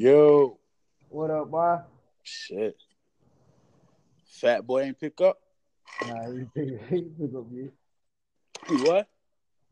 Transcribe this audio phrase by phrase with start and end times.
[0.00, 0.56] Yo,
[1.10, 1.76] What up, boy?
[2.22, 2.74] shit.
[4.24, 5.38] Fat boy ain't pick up.
[6.06, 7.70] Nah, he ain't pick, he ain't pick up yet.
[8.66, 9.08] He what?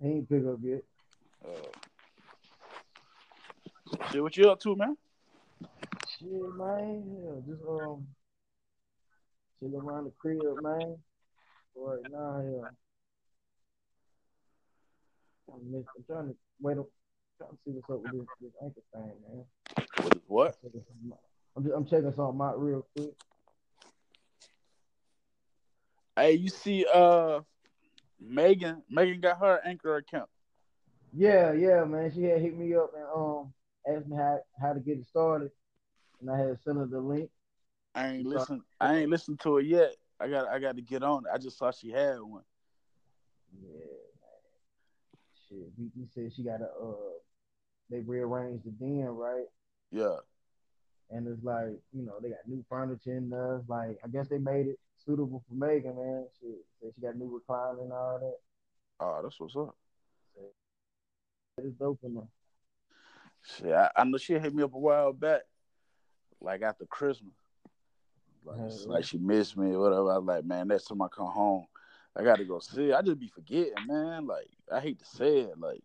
[0.02, 0.82] He ain't pick up yet.
[1.42, 1.70] Uh,
[4.12, 4.98] shit, what you up to, man?
[6.06, 7.04] Shit, man.
[7.24, 8.06] Yeah, just um,
[9.58, 10.98] chill around the crib, man.
[11.74, 12.68] Right now, yeah.
[15.54, 16.86] I'm, I'm trying to wait up,
[17.38, 19.44] trying to see what's up with this, this anchor thing, man.
[19.96, 20.14] What?
[20.14, 20.62] is what?
[20.62, 21.18] Checking something out.
[21.56, 23.14] I'm just, I'm checking something out real quick.
[26.16, 27.40] Hey, you see, uh,
[28.20, 28.82] Megan.
[28.90, 30.28] Megan got her anchor account.
[31.14, 32.12] Yeah, yeah, man.
[32.12, 33.52] She had hit me up and um
[33.88, 35.50] asked me how how to get it started,
[36.20, 37.30] and I had sent her the link.
[37.94, 38.62] I ain't listen.
[38.80, 39.94] I ain't listened to it yet.
[40.20, 40.48] I got.
[40.48, 41.30] I got to get on it.
[41.32, 42.42] I just saw she had one.
[43.60, 44.28] Yeah, man.
[45.48, 47.18] Shit, he, he said she got a uh,
[47.90, 49.46] they rearranged the den, right?
[49.90, 50.16] Yeah.
[51.10, 53.62] And it's like, you know, they got new furniture in there.
[53.66, 56.26] Like, I guess they made it suitable for Megan, man.
[56.38, 56.46] She
[56.80, 58.36] said she got new recliner and all that.
[59.00, 59.74] Oh, that's what's up.
[61.58, 62.28] It's dope in there.
[63.42, 65.42] Shit, I, I know she hit me up a while back,
[66.40, 67.32] like after Christmas.
[68.44, 70.12] Like, like she missed me or whatever.
[70.12, 71.66] I was like, man, next time I come home,
[72.16, 72.92] I got to go see.
[72.92, 74.26] I just be forgetting, man.
[74.26, 75.82] Like I hate to say it, like,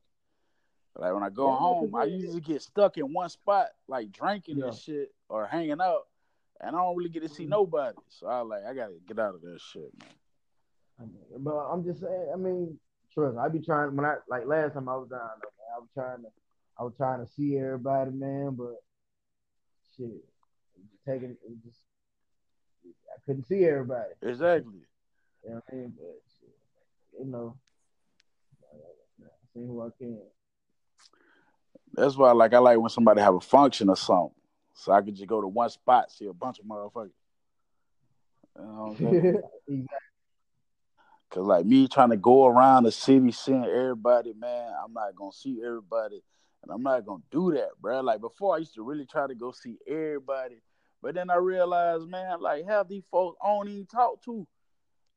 [0.95, 4.61] like when I go Yeah, home, I usually get stuck in one spot, like drinking
[4.61, 6.07] and shit or hanging out,
[6.61, 7.49] and I don't really get to see Mhm.
[7.49, 7.97] nobody.
[8.09, 11.11] So I like, I gotta get out of that shit, man.
[11.39, 12.79] But I'm just saying, I mean,
[13.13, 15.75] trust me, I be trying when I like last time I was down there, man,
[15.75, 16.29] I was trying to
[16.77, 18.75] I was trying to see everybody, man, but
[19.97, 20.23] shit.
[21.05, 21.79] taking it just
[23.11, 24.13] I couldn't see everybody.
[24.21, 24.81] Exactly.
[25.43, 25.93] You know what I mean?
[25.97, 27.57] But shit, you know,
[28.71, 30.19] I see who I can.
[31.93, 34.35] That's why, like, I like when somebody have a function or something,
[34.73, 37.11] so I could just go to one spot, see a bunch of motherfuckers.
[38.57, 39.41] You know what I'm saying?
[39.67, 39.87] Exactly.
[41.33, 45.31] Cause like me trying to go around the city seeing everybody, man, I'm not gonna
[45.31, 46.21] see everybody,
[46.61, 48.01] and I'm not gonna do that, bro.
[48.01, 50.61] Like before, I used to really try to go see everybody,
[51.01, 54.45] but then I realized, man, like half these folks I don't even talk to.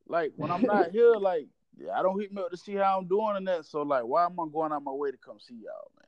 [0.07, 2.99] Like when I'm not here, like yeah, I don't hit me up to see how
[2.99, 3.67] I'm doing and that.
[3.67, 6.06] So like, why am I going out my way to come see y'all, man?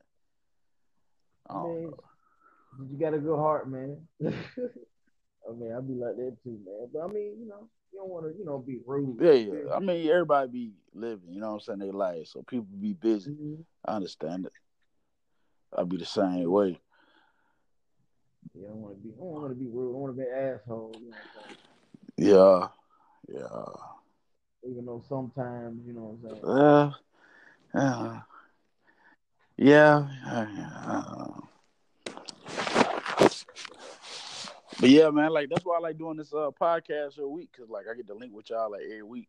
[1.49, 2.87] I I don't mean, know.
[2.91, 3.97] you got a good heart, man.
[4.25, 6.87] I mean, I'd be like that too, man.
[6.93, 9.17] But I mean, you know, you don't want to, you know, be rude.
[9.19, 9.73] Yeah, yeah.
[9.73, 12.27] I mean, everybody be living, you know what I'm saying, they life.
[12.27, 13.31] So people be busy.
[13.31, 13.63] Mhm.
[13.85, 14.53] I understand it.
[15.75, 16.79] I'd be the same way.
[18.55, 19.95] Yeah, I don't want to be, I don't want to be rude.
[19.95, 20.91] I want to be an asshole.
[20.99, 21.55] You know what I'm?
[22.17, 22.67] Yeah,
[23.39, 24.69] yeah.
[24.69, 26.93] Even though sometimes, you know what I'm saying.
[27.73, 28.19] Uh, uh,
[29.59, 30.07] yeah.
[30.25, 31.27] uh,
[34.79, 37.69] but yeah, man, like that's why I like doing this uh, podcast every week because
[37.69, 39.27] like I get to link with y'all like every week.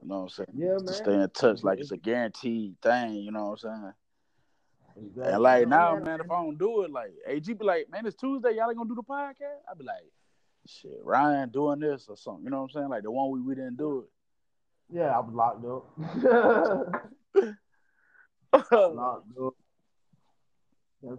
[0.00, 0.48] You know what I'm saying?
[0.54, 0.94] Yeah, To man.
[0.94, 3.14] stay in touch, like it's a guaranteed thing.
[3.14, 3.92] You know what I'm saying?
[5.06, 5.32] Exactly.
[5.32, 8.06] And like No, now, man, if I don't do it, like AG be like, man,
[8.06, 9.58] it's Tuesday, y'all ain't gonna do the podcast.
[9.68, 10.04] I be like,
[10.66, 12.44] shit, Ryan doing this or something.
[12.44, 12.88] You know what I'm saying?
[12.88, 14.96] Like the one week we didn't do it.
[14.96, 17.50] Yeah, I was locked up.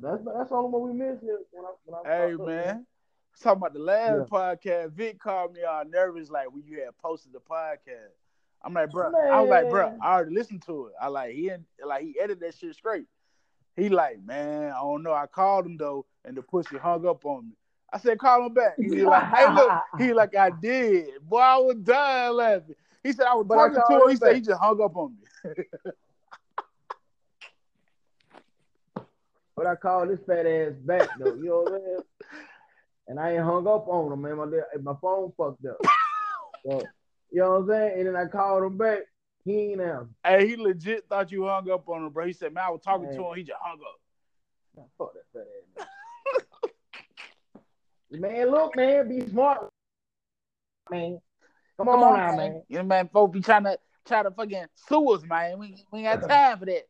[0.01, 1.39] That's that's the only one we missed here.
[1.51, 2.85] When I, when I Hey man,
[3.41, 4.31] talking about the last Yeah.
[4.31, 8.13] podcast, Vic called me all nervous like when you had posted the podcast.
[8.63, 10.93] I'm like, bro, I was like, bro, I already listened to it.
[10.99, 11.51] I like he
[11.85, 13.05] like he edited that shit straight.
[13.75, 15.13] He like, man, I don't know.
[15.13, 17.55] I called him though, and the pussy hung up on me.
[17.93, 18.75] I said, call him back.
[18.79, 21.09] He like, hey, look, he like, I did.
[21.21, 22.75] Boy, I was dying laughing.
[23.03, 24.01] He said, I was But I talking to him.
[24.01, 25.51] him He said, he just hung up on me.
[29.55, 31.33] But I called this fat ass back though.
[31.35, 31.99] You know what I'm saying?
[33.07, 34.37] And I ain't hung up on him, man.
[34.37, 34.45] My
[34.81, 35.77] my phone fucked up.
[36.65, 36.81] So,
[37.31, 37.99] you know what I'm saying?
[37.99, 38.99] And then I called him back.
[39.45, 40.09] He ain't answer.
[40.23, 42.25] Hey, he legit thought you hung up on him, bro.
[42.25, 43.35] He said, man, I was talking to him.
[43.35, 43.99] He just hung up.
[44.75, 45.45] Man, Fuck that fat
[45.79, 45.87] ass.
[48.11, 49.69] Man, man look, man, be smart,
[50.89, 51.19] man.
[51.77, 52.63] Come, on, now, man.
[52.67, 55.59] You know, man, folks be trying to try to fucking sue us, man.
[55.59, 56.87] We, we ain't got time for that.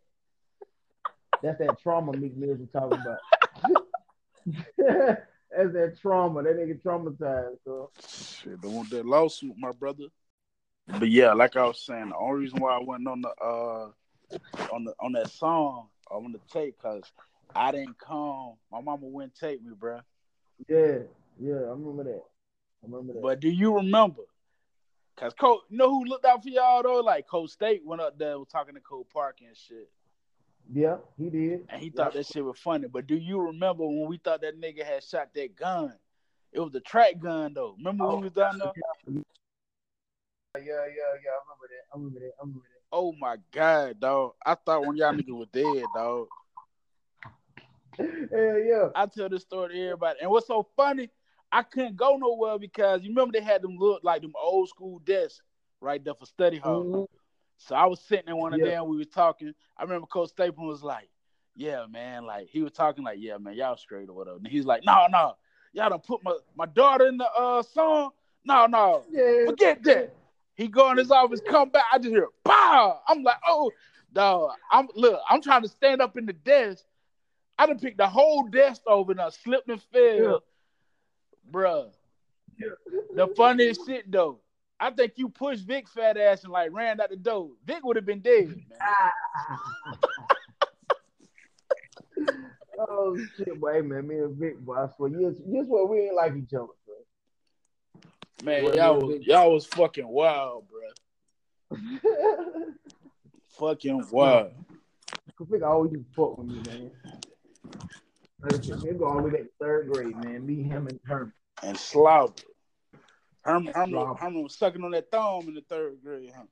[1.41, 3.19] That's that trauma Meek Mills was talking about.
[4.77, 6.43] That's that trauma.
[6.43, 7.91] That nigga traumatized, so.
[8.07, 10.05] Shit, don't want that lawsuit, my brother.
[10.87, 13.89] But yeah, like I was saying, the only reason why I went on the uh
[14.73, 17.11] on the on that song, I want to take because
[17.55, 18.53] I didn't come.
[18.71, 19.99] My mama wouldn't take me, bro.
[20.69, 20.99] Yeah,
[21.39, 22.23] yeah, I remember that.
[22.83, 23.21] I remember that.
[23.21, 24.23] But do you remember?
[25.17, 26.99] Cause Coach, you know who looked out for y'all though?
[26.99, 29.89] Like Coach State went up there was talking to Cole Park and shit.
[30.73, 31.67] Yeah, he did.
[31.69, 32.87] And he thought that shit was funny.
[32.87, 35.93] But do you remember when we thought that nigga had shot that gun?
[36.51, 37.75] It was the track gun though.
[37.77, 38.71] Remember when we was down there?
[39.07, 39.21] Yeah,
[40.57, 40.71] yeah, yeah.
[40.71, 41.83] I remember that.
[41.91, 42.31] I remember that.
[42.39, 42.81] I remember that.
[42.91, 44.33] Oh my god, dog.
[44.45, 46.27] I thought when y'all niggas was dead, dog.
[47.97, 48.89] Hell yeah.
[48.95, 50.19] I tell this story to everybody.
[50.21, 51.09] And what's so funny,
[51.51, 54.99] I couldn't go nowhere because you remember they had them look like them old school
[54.99, 55.41] desks
[55.81, 56.83] right there for study hall.
[56.83, 57.07] Mhm.
[57.57, 58.71] So I was sitting in one of Yeah.
[58.81, 59.53] them, we were talking.
[59.77, 61.09] I remember Coach Stapleton was like,
[61.55, 64.37] Yeah, man, like he was talking like, Yeah, man, y'all straight or whatever.
[64.37, 65.35] And he's like, No, no,
[65.73, 68.11] y'all don't put my, my daughter in the uh song.
[68.43, 69.45] No, no, Yeah.
[69.45, 70.13] forget that.
[70.55, 71.83] He go in his office, come back.
[71.91, 73.01] I just hear pow.
[73.07, 73.71] I'm like, oh,
[74.13, 74.51] dog.
[74.71, 75.19] I'm look.
[75.29, 76.83] I'm trying to stand up in the desk.
[77.57, 80.43] I done picked the whole desk over and I slipped and fell,
[81.51, 81.89] bruh.
[83.13, 84.39] The funniest shit though.
[84.79, 87.51] I think you pushed Vic fat ass and like ran out the door.
[87.65, 88.79] Vic would have been dead, man.
[92.79, 96.01] oh shit, boy, hey, man, me and Vic, boy, I swear, you just what we
[96.01, 96.95] ain't like each other, bro.
[98.43, 100.81] Man, Well, y'all was y'all was fucking wild, bro.
[103.57, 104.51] Fucking wild.
[105.37, 106.91] Cause Vic always used to fuck with me, man.
[108.41, 110.45] Like go all the way back to third grade, man.
[110.45, 111.33] Me, him, and Herman.
[111.63, 112.33] And slobber.
[113.45, 114.15] Herman, Herman.
[114.17, 116.43] Herman was sucking on that thumb in the third grade, huh?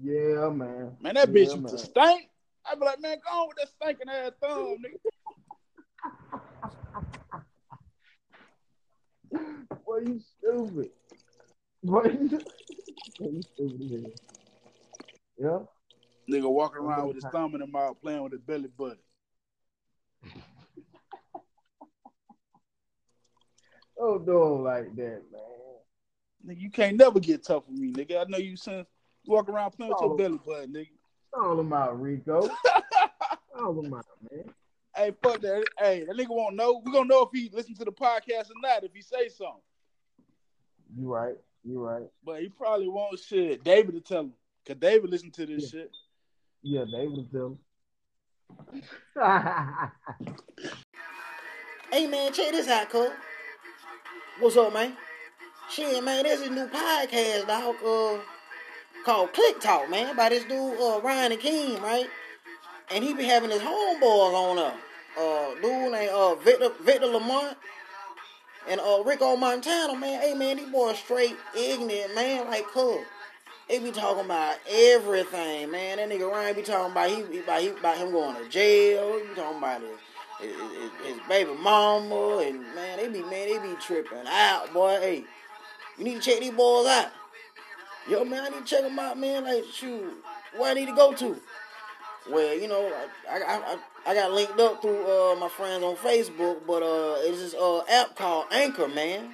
[0.00, 0.96] Yeah, man.
[1.00, 1.78] Man, that bitch Yeah, used to man.
[1.78, 2.30] stink.
[2.64, 4.98] I'd be like, man, go on with that stinking ass thumb, nigga.
[9.84, 10.90] Boy, you stupid.
[11.84, 12.44] Boy, you,
[13.20, 14.12] you stupid.
[15.38, 15.58] Yeah.
[16.30, 18.98] Nigga walking around with his thumb in the mouth, playing with his belly button.
[24.04, 25.61] Oh, don't do 'em like that, man.
[26.46, 28.20] Nigga, you can't never get tough with me, nigga.
[28.20, 28.86] I know you since
[29.26, 30.16] walk around playing with your Oh.
[30.16, 30.88] belly button, nigga.
[31.34, 32.48] Call him out, Rico.
[33.56, 34.44] Call him out, man.
[34.94, 35.64] Hey, fuck that.
[35.78, 36.82] Hey, that nigga won't know.
[36.84, 39.62] We're gonna know if he listen to the podcast or not if he say something.
[40.98, 41.36] You right.
[41.64, 42.10] You right.
[42.24, 43.62] But he probably won't shit.
[43.64, 44.32] David to tell him.
[44.66, 45.80] Cause David listen to this Yeah.
[45.80, 45.90] shit.
[46.62, 47.58] Yeah, David will tell him.
[51.90, 53.10] Hey man, check this out, cuz.
[54.40, 54.96] What's up, man?
[55.74, 58.20] Shit, man, there's a new podcast, dog, uh,
[59.06, 62.08] called Clique Talk, man, by this dude, uh, Ryan Akeem, right?
[62.90, 64.76] And he be having his homeboys on up.
[65.18, 67.56] Uh, dude named, uh, Victor, Victor Lamont
[68.68, 70.20] and, uh, Rico Montana, man.
[70.20, 73.02] Hey, man, these boys straight ignorant, man, like, cool.
[73.66, 75.96] They be talking about everything, man.
[75.96, 79.18] That nigga Ryan be talking about he, about, he, about him going to jail.
[79.18, 83.30] He be talking about his, his, his, his baby mama, and man, they be man,
[83.30, 84.98] they be tripping out, boy.
[85.00, 85.24] Hey,
[85.98, 87.10] you need to check these boys out.
[88.08, 89.44] Yo, man, I need to check them out, man.
[89.44, 90.12] Like, shoot,
[90.56, 91.36] where I need to go to?
[92.30, 92.92] Well, you know,
[93.30, 97.16] I I, I, I got linked up through uh, my friends on Facebook, but uh,
[97.20, 99.32] it's this uh, app called Anchor, man.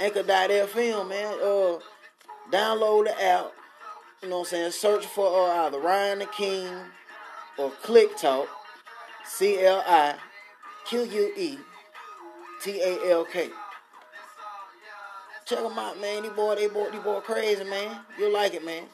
[0.00, 1.34] Anchor.fm, man.
[1.34, 1.78] Uh,
[2.50, 3.52] download the app.
[4.22, 4.70] You know what I'm saying?
[4.72, 6.74] Search for uh, either Ryan the King
[7.56, 8.48] or Clique Talk.
[9.24, 10.14] C L I
[10.86, 11.58] Q U E
[12.62, 13.50] T A L K.
[15.48, 16.24] Check them out, man.
[16.24, 18.00] These boy, they boy, these boy crazy, man.
[18.18, 18.84] You'll like it, man.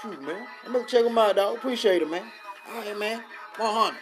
[0.00, 0.46] Shoot, man.
[0.64, 1.56] I'm gonna check them out, dog.
[1.56, 2.22] Appreciate it, man.
[2.70, 3.22] All right, man.
[3.56, 3.98] 100.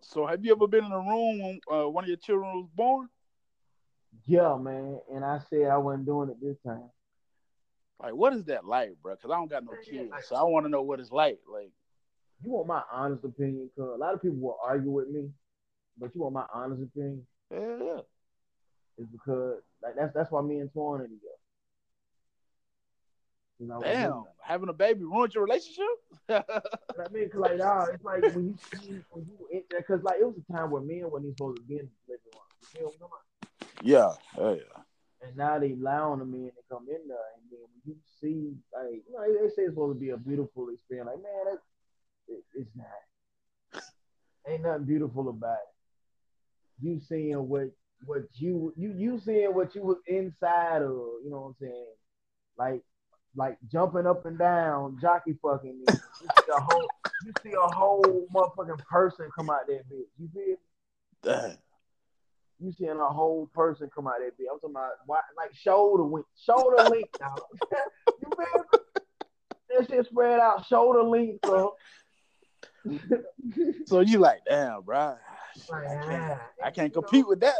[0.00, 2.68] So have you ever been in a room when uh, one of your children was
[2.74, 3.08] born?
[4.26, 4.98] yeah, man.
[5.12, 6.90] And I said I wasn't doing it this time.
[8.02, 9.14] Like, what is that like, bro?
[9.14, 11.38] Because I don't got no kids, so I want to know what it's like.
[11.52, 11.70] Like,
[12.42, 13.70] You want my honest opinion?
[13.78, 15.28] Cause a lot of people will argue with me,
[15.98, 17.24] but you want my honest opinion?
[17.52, 18.00] yeah, yeah.
[18.98, 21.18] Is because like that's that's why me and Twan are together.
[23.58, 25.84] You know, Damn, having a baby ruined your relationship?
[26.28, 26.42] I
[27.12, 30.20] mean, 'cause, like, nah, it's like when you see when you in there, cause like
[30.20, 32.42] it was a time where men wasn't even supposed to be in the living room.
[32.60, 33.10] You feel what
[33.82, 34.82] yeah, yeah, yeah.
[35.26, 38.54] And now they allowing the men to come in there, and then when you see,
[38.74, 41.08] like, you know, they, they say it's supposed to be a beautiful experience.
[41.12, 43.82] Like, man, that, it, it's not.
[44.46, 46.86] Ain't nothing beautiful about it.
[46.86, 47.70] You seeing what
[48.04, 50.90] what you you you seeing what you was inside of,
[51.24, 51.86] you know what I'm saying?
[52.58, 52.82] Like
[53.36, 55.80] like jumping up and down, jockey fucking.
[55.80, 56.88] You see a whole
[57.24, 60.06] you see a whole motherfucking person come out that bitch.
[60.18, 60.56] You feel?
[61.22, 61.56] Damn.
[62.60, 64.46] You seeing a whole person come out that bitch.
[64.52, 67.40] I'm talking about why, like shoulder length, shoulder length, dog.
[68.22, 68.64] you feel?
[68.72, 68.78] me?
[69.70, 71.74] That shit spread out, shoulder length, bro.
[73.86, 75.16] So you like, damn, bro.
[75.70, 77.54] Like, I can't, I can't you know, compete with that.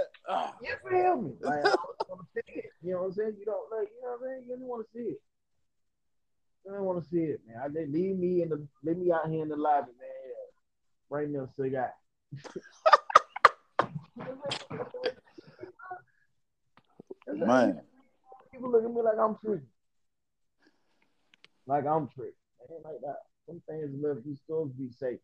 [0.62, 1.32] You feel me?
[1.40, 2.64] Like, I don't want see it.
[2.82, 3.36] You know what I'm saying?
[3.38, 4.42] You don't like, you know what I'm saying?
[4.48, 5.20] You don't want to see it.
[6.66, 7.58] I don't want to see it, man.
[7.62, 10.10] I, they leave me in the leave me out here in the lobby, man.
[11.10, 11.90] Right now, still got.
[17.26, 17.80] Man,
[18.52, 19.66] People look at me like I'm tricky.
[21.66, 22.32] Like I'm tricky.
[22.70, 23.18] Ain't like that.
[23.46, 25.20] Some things live these stores be sacred.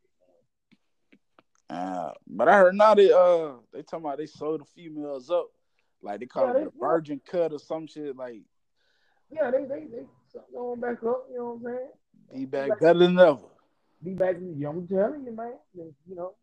[1.70, 5.48] Uh, but I heard now they uh they talking about they sold the females up,
[6.02, 8.16] like they call Yeah, it they- the virgin cut or some shit.
[8.16, 8.42] Like
[9.30, 10.04] Yeah, they they they
[10.52, 11.26] going back up.
[11.30, 11.88] You know what I'm saying?
[12.34, 13.38] be back better than ever.
[14.02, 14.36] Be back.
[14.36, 15.54] I'm telling you, man.
[15.74, 16.34] They, you know,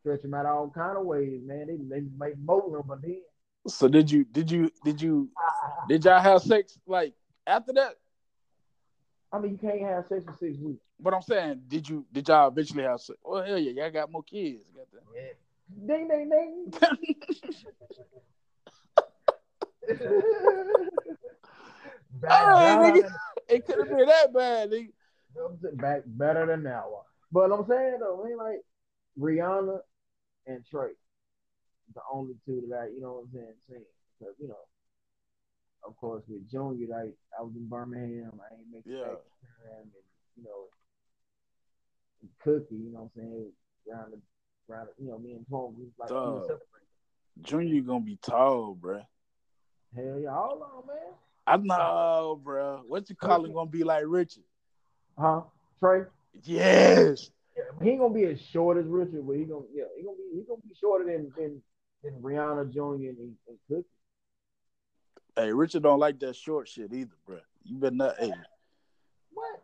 [0.00, 1.66] stretch them out all kind of ways, man.
[1.66, 3.22] They they make mold them, but then.
[3.66, 5.30] So did you did you did you
[5.88, 7.14] did y'all have sex like
[7.46, 7.94] after that?
[9.32, 10.82] I mean, you can't have sex for six weeks.
[11.02, 13.18] But I'm saying, did you did y'all eventually have sex?
[13.24, 14.62] Well, oh, hell yeah, y'all got more kids.
[14.76, 15.02] Got that.
[15.86, 16.70] Ding ding ding.
[22.12, 23.10] back, All right, nigga.
[23.48, 24.92] It could have been that bad, nigga.
[25.74, 27.04] back better than that one.
[27.32, 28.60] But I'm saying though, ain't like
[29.18, 29.78] Rihanna
[30.46, 30.90] and Trey,
[31.94, 33.84] the only two that I, you know what I'm saying, seen.
[34.18, 34.64] Because you know,
[35.86, 39.16] of course, with Junior, like I was in Birmingham, I ain't making Yeah.
[39.78, 39.90] and
[40.36, 40.68] you know,
[42.22, 43.52] and Cookie, you know what I'm saying,
[43.90, 46.42] around the, around the, you know, me and Tom, we was like, we was Dog.
[46.42, 46.68] separated.
[47.42, 49.04] Junior gonna be tall, bruh.
[49.94, 51.12] Hell yeah, hold on, man.
[51.46, 52.82] I know, bruh.
[52.86, 54.44] What you call him gonna be like Richard?
[55.18, 55.42] Huh?
[55.80, 56.02] Trey?
[56.42, 57.30] Yes.
[57.56, 60.16] Yeah, he ain't gonna be as short as Richard, but he gonna yeah, he gonna
[60.16, 61.60] be he gonna be shorter than than,
[62.04, 63.08] than Rihanna Jr.
[63.08, 63.84] and, and Cookie.
[65.36, 67.40] Hey, Richard don't like that short shit either, bruh.
[67.64, 68.16] You better not.
[68.18, 68.32] Hey,
[69.32, 69.62] what?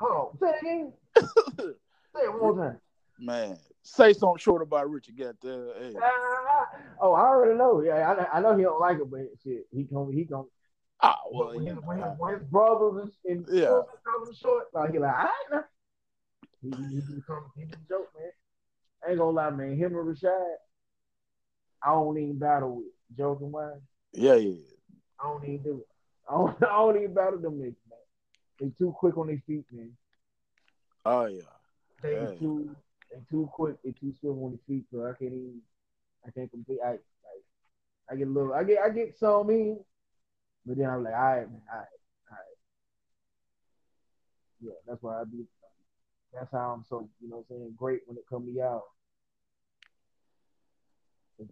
[0.00, 0.92] Hold on, say it again.
[2.12, 2.80] Say it one more time.
[3.18, 5.16] man, say something short about Richard.
[5.16, 5.66] Got there.
[5.78, 6.66] Hey, Ah,
[7.00, 7.82] oh, I already know.
[7.82, 10.46] Yeah, I, I know he don't like it, but shit, he come he come.
[11.02, 13.66] ah, well, when, you his, when, when his brothers and, and Yeah.
[13.68, 15.64] call short, like he like, all right now.
[16.62, 18.30] He, he, he become he joke, man.
[19.06, 19.76] I ain't gonna lie, man.
[19.76, 20.54] Him and Rashad,
[21.82, 22.86] I don't even battle with.
[23.18, 23.72] Joking wise,
[24.12, 24.54] yeah, yeah.
[25.20, 25.86] I don't even do it.
[26.28, 27.74] I don't, I don't even battle them niggas.
[28.60, 29.96] They too quick on their feet, man.
[31.06, 31.40] Oh yeah.
[32.02, 32.26] They Yeah.
[32.38, 32.76] too
[33.10, 35.60] they too quick, they too swift on their feet, so I can't even
[36.26, 37.00] I can't complete I like
[38.10, 39.80] I get a little I get I get some in,
[40.66, 41.86] but then I'm like, all right, man, all right,
[42.30, 42.56] all right.
[44.60, 45.46] Yeah, that's why I be
[46.32, 48.84] that's how I'm so, you know what I'm saying, great when it comes to y'all.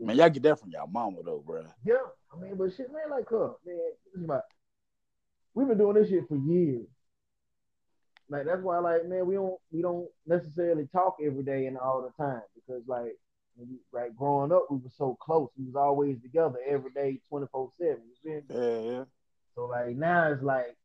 [0.01, 1.65] Man, y'all get that from y'all mama though, bro.
[1.85, 1.95] yeah,
[2.33, 3.79] I mean, but shit, man, like, huh, man,
[4.13, 4.41] this is my,
[5.55, 6.87] we've been doing this shit for years.
[8.31, 12.03] Like that's why, like, man, we don't we don't necessarily talk every day and all
[12.03, 13.17] the time because, like,
[13.57, 15.49] we, like growing up, we were so close.
[15.59, 18.03] We was always together every day, twenty four seven.
[18.25, 19.05] Yeah, yeah.
[19.55, 20.77] So like now it's like,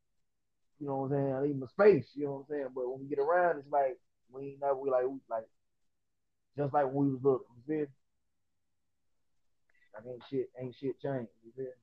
[0.79, 1.33] you know what I'm saying?
[1.33, 2.07] I need my space.
[2.15, 2.67] You know what I'm saying?
[2.73, 3.97] But when we get around, it's like
[4.31, 5.47] we ain't never we like we like
[6.57, 7.45] just like when we was little.
[7.55, 7.81] You feel?
[7.81, 7.87] me?
[9.93, 11.29] Like ain't shit ain't shit changed.
[11.45, 11.65] You feel?
[11.65, 11.82] me?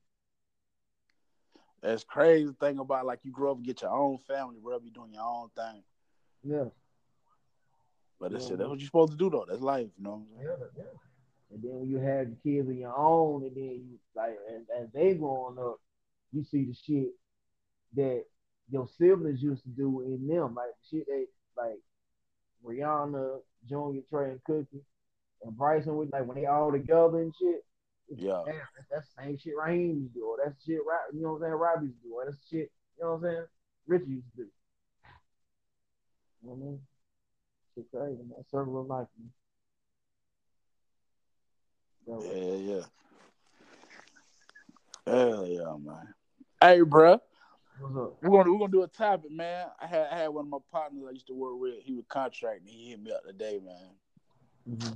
[1.83, 4.79] That's crazy thing about like you grow up and get your own family, bro.
[4.79, 5.83] Be doing your own thing.
[6.45, 6.65] Yeah.
[8.19, 8.55] But that's Yeah.
[8.55, 8.57] it.
[8.59, 9.47] That's what you're supposed to do though.
[9.49, 10.59] That's life, you know what I'm saying?
[10.61, 10.85] Yeah, yeah.
[11.53, 14.63] And then when you have the kids of your own, and then you like as,
[14.85, 15.81] as they growing up,
[16.33, 17.09] you see the shit
[17.97, 18.25] that
[18.71, 21.25] your siblings used to do in them, like the shit they
[21.57, 21.81] like
[22.65, 24.85] Rihanna, Junior, Trey, and Cookie,
[25.43, 27.65] and Bryson with like when they all together and shit.
[28.17, 28.43] Yeah.
[28.45, 31.15] Damn, that's, that's the same shit Raheem used to do, or that's the shit Rob,
[31.15, 33.11] you know what I'm saying, Robbie used to do, or that's the shit, you know
[33.13, 33.45] what I'm saying,
[33.87, 34.49] Richie used to do.
[36.43, 36.81] You know what I mean?
[37.75, 38.45] Shit crazy, man.
[38.51, 39.31] Circle of life, man.
[42.07, 42.63] That way.
[42.65, 42.85] Yeah, yeah.
[45.07, 46.15] Hell yeah, man.
[46.61, 47.21] Hey, bruh.
[47.81, 48.23] What's up?
[48.23, 49.67] We're gonna we're gonna do a topic, man.
[49.81, 51.75] I had I had one of my partners I used to work with.
[51.83, 52.67] He was contracting.
[52.67, 53.77] He hit me up today, man.
[54.69, 54.95] Mm-hmm.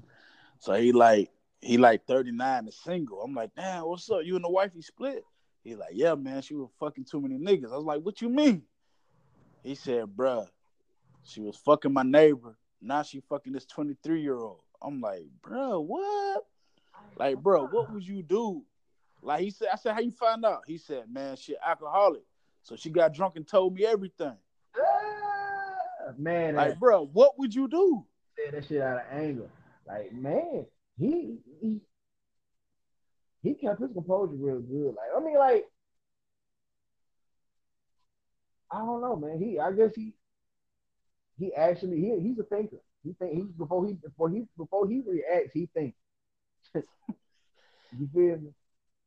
[0.59, 1.31] So he like
[1.65, 3.23] he like 39 and single.
[3.23, 4.21] I'm like, damn, what's up?
[4.25, 5.25] You and the wifey split?
[5.63, 6.43] He like, yeah, man.
[6.43, 7.73] She was fucking too many niggas.
[7.73, 8.63] I was like, what you mean?
[9.63, 10.47] He said, bruh,
[11.23, 12.59] she was fucking my neighbor.
[12.83, 14.61] Now she fucking this 23 year old.
[14.83, 16.45] I'm like, bruh, what?
[17.17, 18.63] Like, bro, what would you do?
[19.23, 20.65] Like he said, I said, how you find out?
[20.67, 22.25] He said, man, she alcoholic.
[22.63, 24.37] So she got drunk and told me everything.
[24.79, 28.05] Ah, man, Like, bro, what would you do?
[28.37, 29.49] said that shit out of anger.
[29.87, 30.67] Like, man,
[30.99, 31.81] he he
[33.43, 34.95] he kept his composure real good.
[34.95, 35.67] Like, I mean, like,
[38.71, 39.39] I don't know, man.
[39.39, 40.15] He, I guess he
[41.39, 42.79] he actually he he's a thinker.
[43.03, 45.97] He think he's before he before he before he reacts, he thinks.
[46.75, 48.51] you feel me?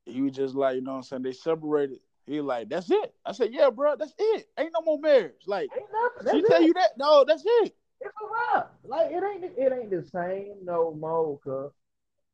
[0.06, 1.24] He was just like, you know what I'm saying?
[1.24, 2.00] They separated.
[2.25, 3.13] He like, that's it.
[3.25, 4.48] I said, yeah, bro, that's it.
[4.60, 5.44] Ain't no more marriage.
[5.48, 5.89] Like, Ain't
[6.25, 6.39] nothing.
[6.39, 6.50] She it.
[6.50, 6.91] tell you that?
[6.98, 7.75] No, that's it.
[8.01, 8.74] It's a wrap.
[8.84, 11.72] Like it ain't it ain't the same no more, cuz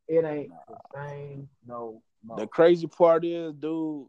[0.07, 2.37] it ain't the same no more.
[2.37, 4.07] The crazy part is, dude,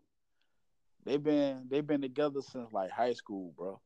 [1.04, 3.80] they've been they've been together since like high school, bro.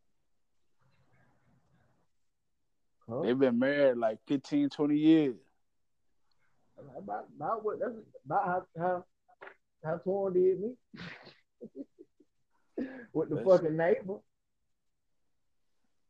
[3.09, 3.23] Huh?
[3.23, 5.37] They've been married like 15, 20 years.
[6.97, 7.93] about, about what that's
[8.27, 9.05] about how how
[9.85, 10.73] how Torn did me
[13.13, 14.19] with the That's- fucking neighbor.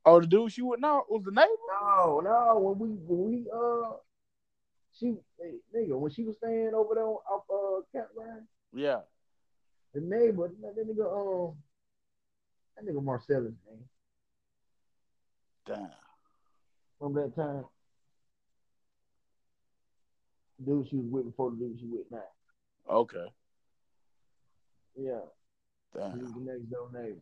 [0.08, 1.48] Oh, the dude she would know was the neighbor?
[1.82, 3.96] No, no, when we when we uh
[4.98, 5.14] she
[5.74, 9.00] nigga when she was staying over there on off uh campground, Yeah.
[9.92, 11.04] the neighbor that nigga
[11.50, 11.56] um
[12.76, 13.84] that nigga Marcellus man.
[15.66, 15.90] Damn.
[17.00, 17.64] Remember that time?
[20.58, 22.22] The dude she was with before the dude she with now.
[22.90, 23.26] Okay.
[24.96, 25.20] Yeah.
[25.92, 26.18] He Damn.
[26.20, 27.20] was the next door neighbor.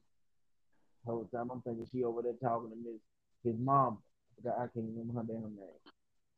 [1.07, 3.01] Whole time I'm thinking she over there talking to his
[3.45, 3.99] his mom.
[4.45, 5.81] I can't remember her damn name.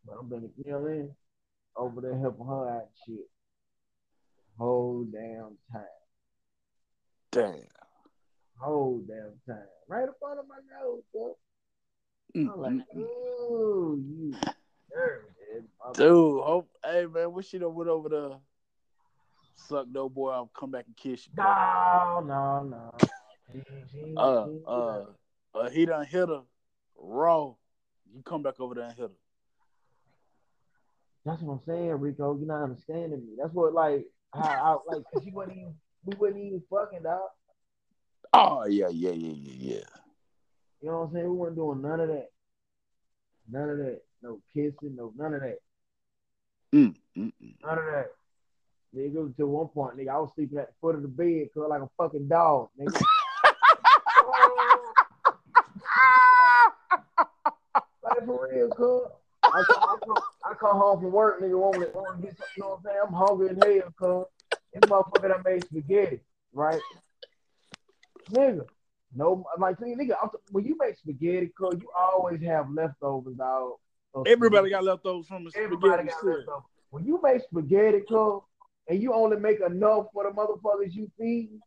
[0.06, 1.10] But I'm thinking, you know what I mean?
[1.76, 3.26] Over there helping her out and shit.
[4.58, 5.84] Whole damn time.
[7.32, 7.62] Damn.
[8.58, 9.64] Whole damn time.
[9.88, 11.36] Right in front of my nose, bro.
[12.36, 14.34] I'm like, ooh, you
[14.92, 15.94] dirty, dude.
[15.94, 18.38] Dude, hope hey man, wish she done went over there.
[19.56, 21.32] Suck no boy, I'll come back and kiss you.
[21.34, 21.44] bro.
[21.44, 23.08] No, no, no.
[24.16, 25.04] Uh uh
[25.54, 26.42] uh he done hit her
[26.96, 27.54] raw.
[28.12, 29.10] You come back over there and hit her.
[31.24, 32.36] That's what I'm saying, Rico.
[32.36, 33.34] You're not understanding me.
[33.38, 35.74] That's what like how I like she wasn't even
[36.04, 37.20] we wasn't even fucking dog.
[38.32, 39.84] Oh yeah, yeah, yeah, yeah, yeah.
[40.80, 41.28] You know what I'm saying?
[41.28, 42.28] We weren't doing none of that.
[43.50, 44.02] None of that.
[44.22, 45.58] No kissing, no none of that.
[46.74, 47.54] Mm, mm, mm.
[47.64, 48.06] None of that.
[48.96, 51.66] Nigga, to one point, nigga, I was sleeping at the foot of the bed, cause
[51.68, 53.02] like a fucking dog, nigga.
[58.68, 59.02] like cuz.
[59.44, 62.62] I come, I, come, home from work, nigga, want to, want to get something, you
[62.62, 62.98] know what I'm saying?
[63.06, 64.26] I'm hungry as hell, cuz.
[64.74, 66.20] This motherfucker that made spaghetti,
[66.52, 66.80] right?
[68.30, 68.66] Nigga,
[69.14, 73.74] no, like, see, nigga, I'm, when you make spaghetti, cuz, you always have leftovers, dog.
[74.26, 76.08] Everybody got leftovers from the Everybody spaghetti.
[76.08, 76.38] got shit.
[76.38, 76.62] leftovers.
[76.90, 78.42] When you make spaghetti, cuz,
[78.88, 81.60] and you only make enough for the motherfuckers you feed,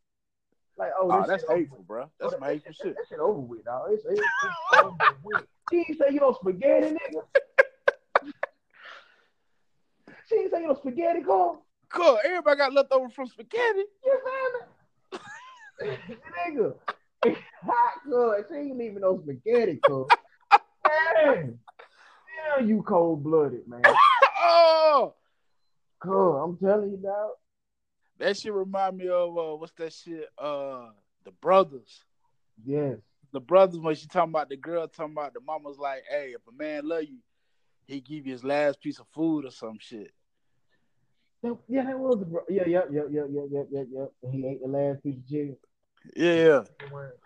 [0.78, 2.10] like, oh, Oh, that's hateful, bro.
[2.20, 2.96] That's Oh, some hateful shit.
[2.96, 3.90] That shit over with, dog.
[3.92, 5.46] It's, it's, it's over with.
[5.72, 7.22] She ain't say you know spaghetti, nigga.
[10.28, 11.64] she ain't say you know spaghetti, Cole.
[11.90, 12.18] Cool.
[12.24, 13.84] Everybody got leftovers from spaghetti.
[14.06, 14.20] You
[15.12, 15.90] feel me?
[16.48, 16.74] nigga.
[17.24, 18.46] It's hot, good.
[18.50, 20.10] She ain't even no spaghetti, Cole.
[21.26, 21.60] Man.
[22.58, 23.82] Damn, you cold blooded, man.
[24.44, 25.14] Oh,
[26.00, 26.36] Cool.
[26.38, 27.32] I'm telling you, dog.
[28.18, 30.28] that shit remind me of uh, what's that shit?
[30.38, 30.88] Uh,
[31.24, 32.04] the brothers.
[32.66, 32.98] Yes.
[33.34, 36.42] The brothers when she talking about the girl talking about the mama's like, hey, if
[36.48, 37.20] a man love you,
[37.86, 40.12] he give you his last piece of food or some shit.
[41.44, 42.42] Yeah, that was the bro.
[42.50, 44.06] Yeah, yeah, yeah, yeah, yeah, yeah, yeah, yeah.
[44.22, 45.58] And he ate the last piece of chicken.
[46.16, 46.34] Yeah.
[46.34, 46.62] Yeah.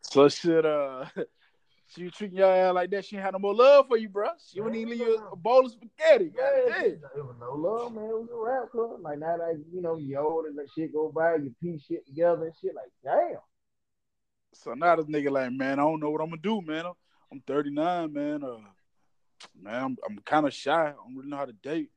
[0.01, 1.05] So shit, uh,
[1.87, 3.05] she treating your ass like that.
[3.05, 4.29] She ain't had no more love for you, bro.
[4.47, 6.31] She wouldn't even leave you a bowl of spaghetti.
[6.35, 6.83] Damn.
[6.83, 8.05] it was no love, man.
[8.05, 9.01] It was a rap club.
[9.01, 12.05] Like now, like you know, you old and that shit go by, you piece shit
[12.07, 12.73] together and shit.
[12.73, 13.39] Like damn.
[14.63, 16.85] So now this nigga like, man, I don't know what I'm gonna do, man.
[16.85, 16.93] I'm,
[17.31, 18.43] I'm 39, man.
[18.43, 18.57] Uh,
[19.61, 20.89] man, I'm, I'm kind of shy.
[20.89, 21.89] I don't really know how to date.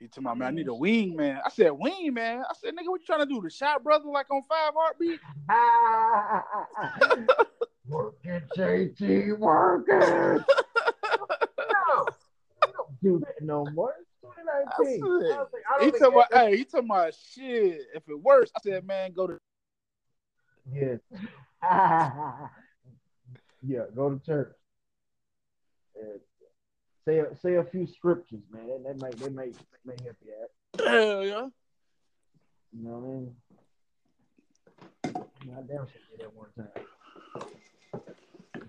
[0.00, 1.40] He told me, man, I need a wing, man.
[1.44, 2.42] I said, wing, man.
[2.48, 3.40] I said, nigga, what you trying to do?
[3.40, 5.20] The shot brother like on five heartbeat?
[7.88, 10.42] work it, JT, work it.
[11.58, 12.06] no,
[12.66, 13.94] you don't do that no more.
[14.00, 15.04] It's 2019.
[15.04, 15.34] I
[15.76, 17.82] I don't I He told my, hey, he told my shit.
[17.94, 19.38] If it works, I said, man, go to.
[20.70, 21.00] Yes.
[23.62, 24.52] yeah, go to church.
[25.98, 26.18] Uh,
[27.04, 28.66] say a, say a few scriptures, man.
[28.68, 30.50] That, that might that might may help you out.
[30.86, 31.48] Hell yeah.
[32.72, 33.34] You know what I mean?
[35.04, 36.84] I damn sure did that one time.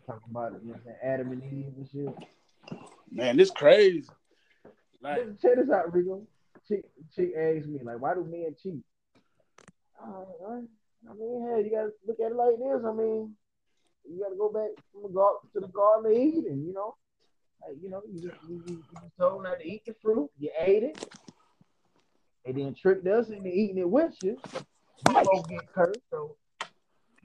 [0.05, 0.97] Talking about it, you know what I'm saying?
[1.03, 2.15] Adam and Eve and shit.
[3.09, 4.07] Man, this crazy.
[5.01, 6.23] Like, Listen, Check this out, Rico.
[6.67, 6.83] Chick,
[7.15, 8.83] chick asked me, like, why do men cheat?
[10.01, 10.23] Uh,
[11.09, 12.85] I mean, hey, you gotta look at it like this.
[12.85, 13.35] I mean,
[14.09, 16.95] you gotta go back from the gar- to the Garden of Eden, you know?
[17.61, 20.29] Like, you know, you just, you, you, you just told not to eat the fruit,
[20.37, 21.05] you ate it,
[22.45, 24.37] and then tricked us into eating it with you.
[25.07, 26.35] We both get cursed, so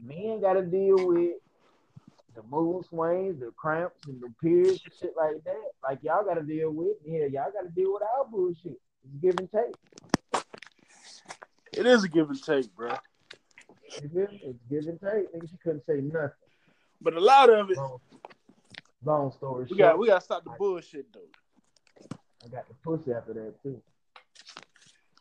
[0.03, 1.33] men gotta deal with
[2.35, 5.70] the mood swings, the cramps, and the periods and shit like that.
[5.83, 6.96] Like y'all gotta deal with.
[7.05, 8.81] Yeah, y'all gotta deal with our bullshit.
[9.05, 10.44] It's give and take.
[11.72, 12.94] it is a give and take, bro.
[13.96, 15.35] It's give and take.
[15.35, 16.31] Nigga, she couldn't say nothing.
[17.01, 18.01] But a lot of it, Long,
[19.05, 21.20] long story we short, got we got to stop the bullshit though.
[22.44, 23.81] I got the pussy after that too.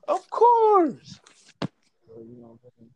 [0.08, 1.20] Of course.
[1.62, 1.68] So
[2.18, 2.90] you know, what I'm saying?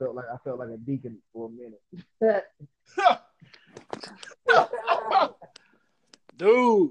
[0.00, 1.80] felt like I felt like a deacon for a minute.
[6.36, 6.90] Dude.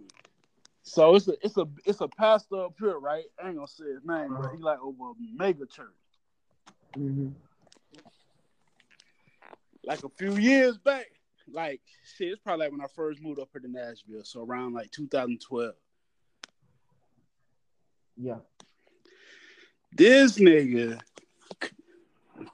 [0.84, 3.26] So it's a it's a it's a pastor up here, right?
[3.44, 5.88] I ain't gonna say his name, but he like over a mega church.
[6.96, 7.30] hmm
[9.86, 11.08] Like a few years back,
[11.52, 11.82] like
[12.16, 14.92] shit, it's probably like when I first moved up here to Nashville, so around like
[14.92, 15.74] 2012.
[18.18, 18.36] Yeah.
[19.92, 21.00] This nigga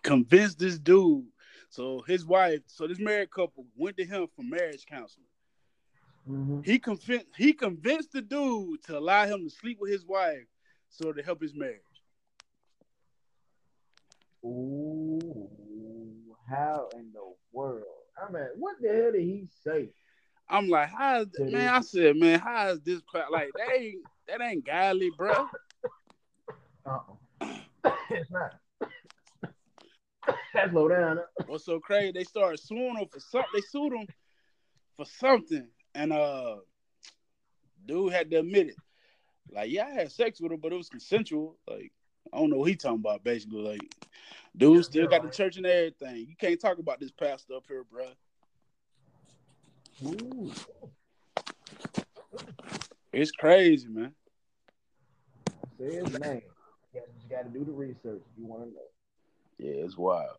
[0.04, 1.26] convinced this dude.
[1.70, 5.26] So his wife, so this married couple went to him for marriage counseling.
[6.26, 10.46] hmm He convinced he convinced the dude to allow him to sleep with his wife
[10.90, 11.82] so to help his marriage.
[14.46, 15.50] Ooh,
[16.48, 17.84] how in the world?
[18.18, 19.90] I mean, what the hell did he say?
[20.48, 21.70] I'm like, how is That man?
[21.70, 23.32] I said, man, how is this crap?
[23.32, 25.48] Like that ain't that ain't godly, bro.
[26.86, 27.54] Uh-uh.
[28.10, 28.54] it's not.
[30.72, 31.20] Slow down.
[31.48, 32.12] What's so crazy?
[32.12, 33.50] They started suing him for something.
[33.54, 34.08] They sued him
[34.96, 36.58] for something, and uh,
[37.86, 38.76] dude had to admit it.
[39.52, 41.58] Like, yeah, I had sex with her, but it was consensual.
[41.68, 41.92] Like,
[42.34, 43.24] I don't know what he talking about.
[43.24, 43.96] Basically, like,
[44.58, 46.28] dude still got the church and everything.
[46.28, 48.06] You can't talk about this pastor up here, bro.
[50.06, 50.52] Ooh.
[53.14, 54.14] It's crazy, man.
[55.80, 56.42] Says man.
[56.94, 58.82] You got to do the research if you want to know.
[59.58, 60.38] Yeah, it's wild.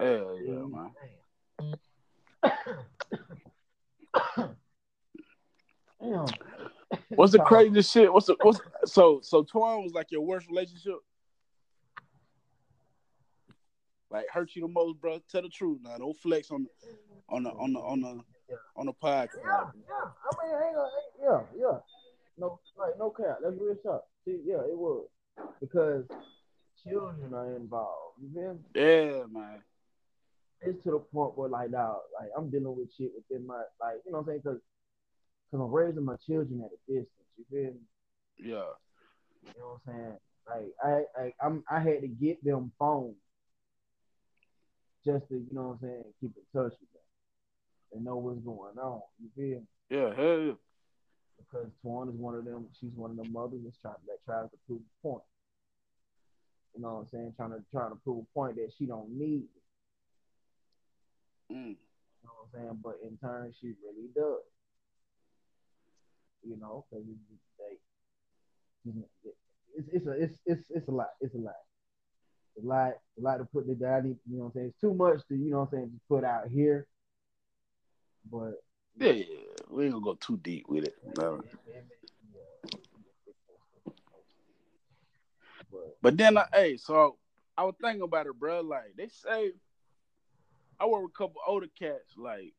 [0.00, 0.90] Hell yeah, man.
[6.00, 6.26] Damn.
[7.10, 8.12] What's the craziest shit?
[8.12, 10.94] What's the what's so so Twan was like your worst relationship?
[14.10, 15.20] Like hurt you the most, bro?
[15.30, 15.98] Tell the truth now.
[15.98, 16.70] Don't flex on the
[17.28, 18.22] on the on the on the
[18.76, 19.28] on the podcast.
[19.44, 20.08] Yeah, yeah.
[20.24, 20.90] I mean, I ain't gonna,
[21.22, 21.78] yeah, yeah.
[22.38, 23.38] No, like no cap.
[23.42, 24.00] That's real shit.
[24.24, 25.08] See, yeah, it was
[25.60, 26.04] because
[26.82, 28.22] children are involved.
[28.22, 28.58] You feel?
[28.74, 29.60] Yeah, man.
[30.62, 33.96] It's to the point where like now, like I'm dealing with shit within my like,
[34.06, 34.40] you know what I'm saying?
[34.44, 34.60] Because
[35.50, 37.10] because I'm raising my children at a distance.
[37.36, 37.80] You feel me?
[38.38, 38.72] Yeah.
[39.44, 40.16] You know what I'm saying?
[40.48, 43.14] Like I, I I'm I had to get them phones
[45.08, 47.06] just to, you know what I'm saying, keep in touch with them
[47.92, 49.00] and know what's going on.
[49.16, 49.66] You feel me?
[49.88, 50.52] Yeah, hell yeah.
[51.38, 52.66] because Twan is one of them.
[52.78, 55.24] She's one of them mothers that's trying that tries to prove a point.
[56.76, 57.32] You know what I'm saying?
[57.36, 59.48] Trying to trying to prove a point that she don't need.
[61.50, 61.74] Mm.
[61.74, 62.78] You know what I'm saying?
[62.84, 64.44] But in turn, she really does.
[66.46, 67.80] You know, because it's, like,
[69.76, 71.10] it's it's a it's it's it's a lot.
[71.20, 71.54] It's a lot.
[72.62, 72.92] A lot.
[73.18, 74.06] A lot to put it down.
[74.06, 74.66] You know what I'm saying?
[74.68, 75.90] It's too much to you know what I'm saying.
[75.92, 76.86] Just put out here.
[78.30, 78.62] But
[78.98, 79.24] Yeah, yeah.
[79.70, 80.94] We ain't gonna go too deep with it.
[81.18, 81.40] No.
[85.70, 87.16] But But then, I, hey, so
[87.56, 88.60] I was thinking about it, bro.
[88.60, 89.52] Like they say,
[90.80, 92.14] I work with a couple older cats.
[92.16, 92.54] Like,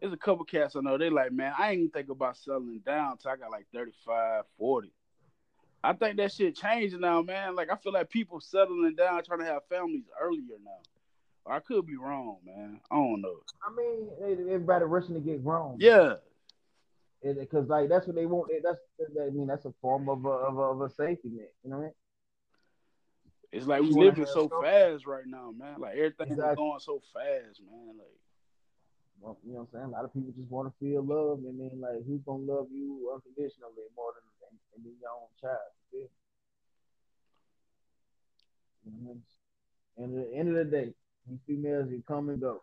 [0.00, 0.98] there's a couple cats I know.
[0.98, 4.44] They like, man, I ain't even think about settling down till I got like 35,
[4.58, 4.92] 40.
[5.86, 7.54] I think that shit changing now, man.
[7.54, 10.80] Like, I feel like people settling down, trying to have families earlier now.
[11.48, 12.80] I could be wrong, man.
[12.90, 13.36] I don't know.
[13.62, 14.08] I mean,
[14.50, 15.76] everybody rushing to get grown.
[15.78, 16.14] Yeah,
[17.22, 18.50] because like that's what they want.
[18.64, 21.52] That's I mean that's a form of a of a, of a safety net.
[21.62, 21.92] You know what I mean?
[23.52, 25.76] it's like we living so fast right now, man.
[25.78, 26.56] Like everything is Exactly.
[26.56, 27.94] going so fast, man.
[27.96, 28.18] Like,
[29.20, 29.84] Well, you know what I'm saying?
[29.86, 32.66] A lot of people just want to feel love, and then like who's gonna love
[32.70, 35.70] you unconditionally more than than, than your own child?
[35.92, 36.08] You feel?
[36.08, 36.10] me?
[38.84, 39.22] You know what I mean?
[39.98, 40.94] And at the end of the day,
[41.28, 42.62] these females you come and go.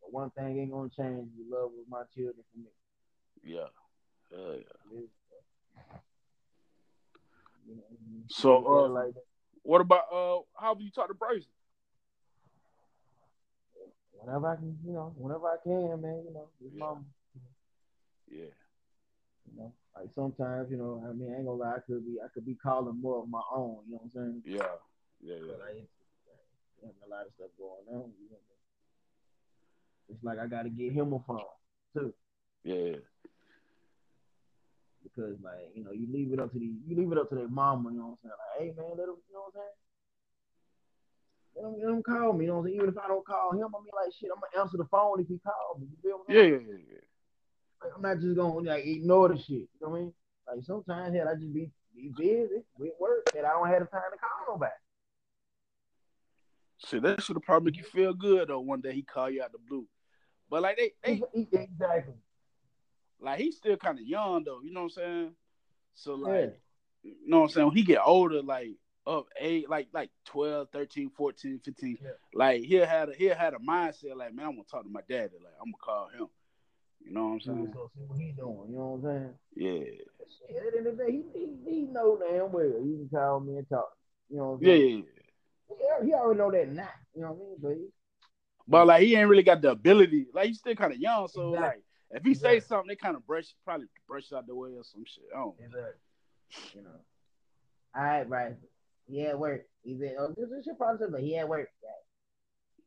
[0.00, 2.70] But one thing ain't gonna change: the love with my children for me.
[3.42, 3.68] yeah,
[4.30, 4.98] Hell yeah.
[7.66, 8.24] You know what I mean?
[8.28, 9.14] So, Look at it uh, like.
[9.62, 10.38] What about uh?
[10.58, 11.46] How have you talked to Bryson?
[14.20, 16.78] whenever I can, you know, whenever I can, man, you know, his Yeah.
[16.78, 17.00] mama.
[18.30, 18.44] Yeah,
[19.50, 22.18] You know, like sometimes, you know, I mean, I ain't gonna lie, I could be,
[22.22, 23.82] I could be calling more of my own.
[23.86, 24.42] You know what I'm saying?
[24.44, 24.78] yeah,
[25.20, 25.52] yeah, yeah.
[25.52, 25.88] But I ain't
[26.80, 28.10] having a lot of stuff going on.
[28.16, 28.38] You know?
[30.08, 31.42] It's like I got to get him a phone
[31.94, 32.14] too,
[32.64, 32.98] Yeah,
[35.02, 37.34] because like, you know, you leave it up to the, you leave it up to
[37.34, 37.90] their mama.
[37.90, 38.38] You know what I'm saying?
[38.38, 39.76] Like, hey man, let him, you know what I'm saying?
[41.56, 42.44] Let him, let him call me.
[42.44, 42.76] You know what I'm saying?
[42.76, 45.20] Even if I don't call him, I mean, like, shit, I'm gonna answer the phone
[45.20, 45.90] if he calls me.
[45.90, 47.06] You feel yeah, yeah, yeah, yeah.
[47.82, 49.48] Like, I'm not just gonna like ignore the shit.
[49.48, 50.12] You know what I mean?
[50.48, 53.86] Like sometimes hell, I just be be busy with work and I don't have the
[53.86, 54.72] time to call nobody.
[56.86, 58.60] Shit, that should have probably make you feel good though.
[58.60, 59.86] One day he call you out the blue,
[60.48, 62.14] but like they, they exactly.
[63.20, 64.60] like he's still kind of young though.
[64.62, 65.30] You know what I'm saying?
[65.94, 66.58] So like,
[67.02, 67.66] you know what I'm saying?
[67.68, 68.70] When he get older, like
[69.06, 72.10] up eight, like like 12, 13, 14, 15, Yeah.
[72.34, 75.00] like he'll had a he'll had a mindset like, man, I'm gonna talk to my
[75.08, 75.34] daddy.
[75.42, 76.28] Like I'm gonna call him.
[77.10, 77.70] You know what I'm saying?
[77.74, 78.70] So see what he doing.
[78.70, 79.34] You know what I'm saying?
[79.56, 79.84] Yeah,
[80.46, 82.72] Shit, at the end of the day, he, he, he know damn well.
[82.84, 83.90] He can call me and talk.
[84.28, 84.98] You know what I'm saying?
[84.98, 85.76] yeah.
[85.76, 86.06] Yeah.
[86.06, 86.88] He, already know that now.
[87.16, 87.90] You know what I mean?
[88.68, 90.26] But But like he ain't really got the ability.
[90.32, 91.82] Like he's still kind of young, so Exactly.
[92.12, 94.70] like if he say something, they kind of brush probably brush it out the way
[94.70, 95.24] or some shit.
[95.34, 95.58] I don't.
[95.58, 95.66] know.
[95.66, 96.78] Exactly.
[96.78, 96.90] You know.
[97.96, 98.52] All right, right.
[99.08, 99.62] He at work.
[99.82, 100.14] He's at.
[100.16, 101.68] Oh, this is your problem, but he at work.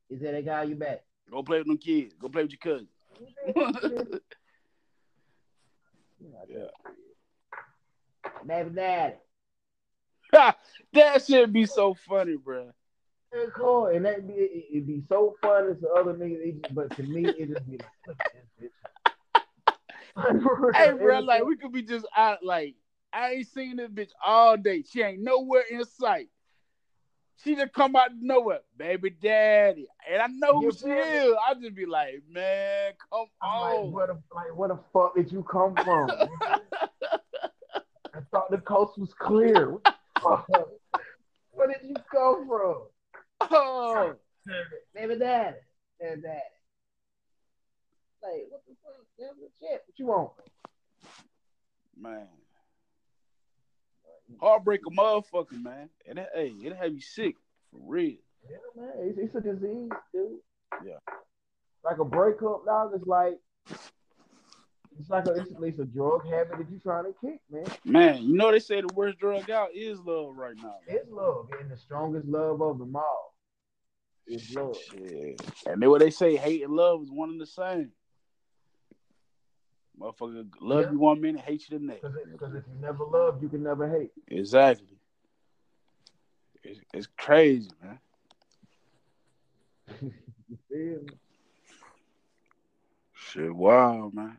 [0.08, 1.02] He said they got you back.
[1.30, 2.14] Go play with them kids.
[2.20, 2.88] Go play with your cousin.
[6.50, 6.68] Yeah.
[8.48, 9.16] Baby daddy.
[10.94, 12.72] that shit be so funny, bro.
[13.32, 17.04] It's cool, and that be it, it'd be so funny to other niggas, but to
[17.04, 18.70] me, it just be like, look at this bitch.
[20.76, 22.44] Hey, bro, like we could be just out.
[22.44, 22.76] Like
[23.12, 24.84] I ain't seen this bitch all day.
[24.84, 26.30] She ain't nowhere in sight.
[27.44, 30.94] She just come out of nowhere, baby daddy, and I know who You she me?
[30.94, 31.36] is.
[31.48, 33.92] I just be like, man, come I'm like, on.
[33.92, 36.10] where the like, where the fuck did you come from?
[38.16, 39.72] I thought the coast was clear.
[39.72, 39.94] What the
[40.54, 40.68] fuck?
[41.52, 42.84] Where did you come from?
[43.42, 44.14] oh,
[44.94, 45.58] Baby daddy.
[46.00, 46.40] Baby daddy.
[48.22, 49.06] Like, what the fuck?
[49.20, 49.82] Damn the shit.
[49.86, 50.32] What you want?
[51.98, 52.28] man.
[54.44, 55.90] Heartbreak a motherfucker, man.
[56.06, 57.36] And it, hey, it'll have you sick
[57.72, 58.18] for real.
[58.50, 58.92] Yeah, man.
[59.00, 60.40] It's, it's a disease, dude.
[60.86, 60.98] Yeah.
[61.86, 62.92] Like a breakup, dog.
[62.94, 63.40] It's like
[65.00, 67.66] it's like a, it's, it's a drug habit that you trying to kick, man.
[67.86, 70.76] Man, you know they say the worst drug out is love right now.
[70.88, 73.36] It's love, and the strongest love of them all
[74.28, 74.78] is love.
[74.92, 75.42] Shit.
[75.66, 77.92] And then what they say, hate and love is one and the same.
[80.04, 80.92] Motherfucker love Yeah.
[80.92, 82.02] you one minute, hate you the next.
[82.32, 84.12] Because if you never love, you can never hate.
[84.28, 84.98] Exactly.
[86.64, 88.00] It's, it's crazy, man.
[90.02, 91.14] you feel me?
[93.14, 94.38] Shit, wow, man.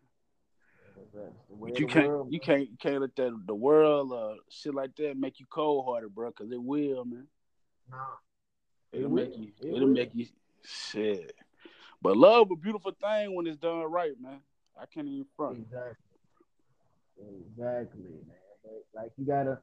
[1.14, 4.12] That's the way But you can't, world, you can't, you can't let that the world,
[4.12, 6.30] uh, shit like that make you cold hearted, bro.
[6.32, 7.26] Cause it will, man.
[7.90, 7.96] Nah.
[8.92, 9.40] It'll It make will.
[9.40, 9.94] you, It it'll will.
[9.94, 10.26] make you,
[10.62, 11.32] shit.
[12.02, 14.40] But love a beautiful thing when it's done right, man.
[14.80, 15.58] I can't even front.
[15.58, 15.94] Exactly.
[17.18, 18.36] Exactly, man.
[18.62, 19.58] But, like you gotta,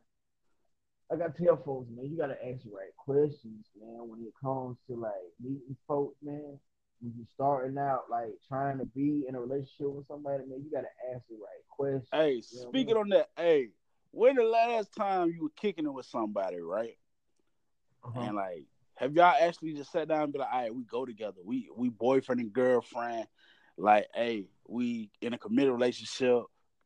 [1.12, 4.08] I gotta tell folks, man, you gotta ask the right questions, man.
[4.08, 6.60] When it comes to like meeting folks, man.
[7.02, 10.72] When you starting out, like trying to be in a relationship with somebody, man, you
[10.72, 12.08] gotta ask the right questions.
[12.14, 13.70] Hey, You know I speaking on that, hey,
[14.12, 16.98] when the last time you were kicking it with somebody, right?
[18.04, 18.20] Uh-huh.
[18.20, 21.06] And like, have y'all actually just sat down and be like, all right, we go
[21.06, 21.40] together.
[21.44, 23.28] We we boyfriend and girlfriend.
[23.78, 26.44] Like, hey, we in a committed relationship.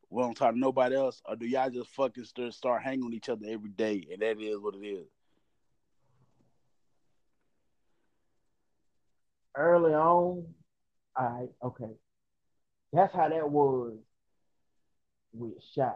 [0.10, 3.13] We don't talk to nobody else, or do y'all just fucking start start hanging on
[3.13, 5.08] each other every day, and that is what it is.
[9.58, 10.45] Early on,
[11.15, 11.91] all right, okay.
[12.93, 13.98] That's how that was
[15.34, 15.91] with Shy.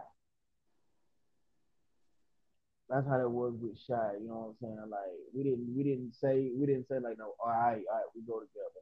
[2.88, 4.18] That's how that was with Shy.
[4.20, 4.90] You know what I'm saying?
[4.90, 5.00] Like
[5.34, 8.22] we didn't we didn't say we didn't say like no, all right, all right, we
[8.22, 8.80] go together.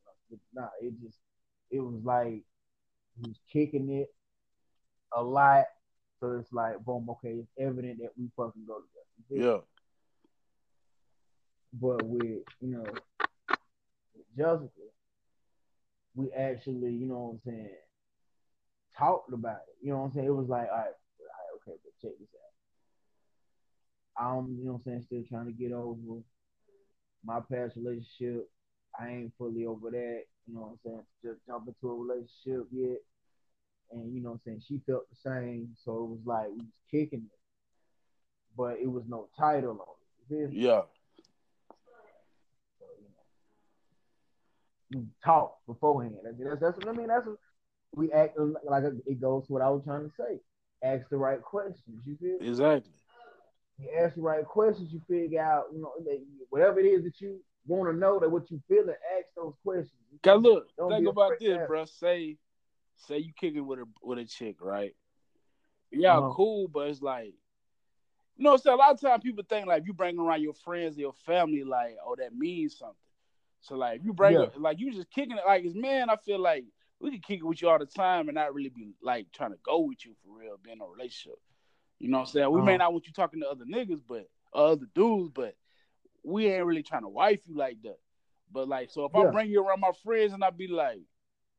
[0.55, 1.18] No, nah, it just
[1.70, 2.42] it was like
[3.20, 4.12] he was kicking it
[5.16, 5.64] a lot.
[6.20, 8.81] So it's like boom, okay, it's evident that we fucking go
[9.28, 9.48] together.
[9.48, 9.61] Yeah,
[11.72, 12.85] But with you know
[14.14, 14.70] with Jessica,
[16.14, 17.70] we actually, you know what I'm saying,
[18.96, 19.76] talked about it.
[19.81, 20.26] You know what I'm saying?
[20.26, 22.28] It was like, all right, all right okay, but check this
[24.18, 24.26] out.
[24.26, 26.20] I'm, you know what I'm saying, still trying to get over
[27.24, 28.50] my past relationship.
[28.98, 30.22] I ain't fully over that.
[30.46, 31.02] You know what I'm saying?
[31.24, 32.98] Just jump into a relationship yet.
[33.92, 34.62] And you know what I'm saying?
[34.66, 35.70] She felt the same.
[35.84, 37.38] So it was like we was kicking it.
[38.56, 39.94] But it was no title on
[40.30, 40.52] it.
[40.52, 40.82] You yeah,
[42.78, 43.08] So, you
[44.94, 46.16] know, we talk beforehand.
[46.22, 47.08] That's, that's, that's what I mean.
[47.08, 47.38] That's what
[47.94, 50.40] we act like it goes to what I was trying to say.
[50.82, 52.02] Ask the right questions.
[52.04, 52.46] You feel?
[52.46, 52.92] exactly.
[53.78, 54.92] You ask the right questions.
[54.92, 55.92] You figure out, you know,
[56.50, 59.54] whatever it is that you want to know, that what you feel, and ask those
[59.64, 59.92] questions.
[60.22, 61.85] Cause look, Don't think about this, bro.
[61.85, 62.37] Say,
[62.96, 64.94] say you kicking with a with a chick, right?
[65.90, 66.35] Y'all Uh-huh.
[66.35, 67.35] cool, but it's like,
[68.37, 70.98] you know, so a lot of times people think like you bring around your friends,
[70.98, 72.94] your family, like, oh, that means something.
[73.61, 74.42] So like, you bring Yeah.
[74.46, 76.64] it, like you just kicking it, like as man, I feel like
[77.00, 79.52] we can kick it with you all the time and not really be like trying
[79.52, 81.38] to go with you for real, being in a relationship.
[81.98, 82.50] You know what I'm saying?
[82.52, 82.78] We may Uh-huh.
[82.78, 85.54] not want you talking to other niggas, but uh, other dudes, but
[86.28, 87.98] we ain't really trying to wife you like that.
[88.52, 89.28] But like, so if Yeah.
[89.28, 91.00] I bring you around my friends and I be like,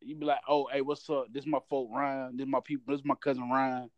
[0.01, 1.25] you be like, oh, hey, what's up?
[1.31, 2.37] This my folk Ryan.
[2.37, 2.95] This my people.
[2.95, 3.89] This my cousin Ryan.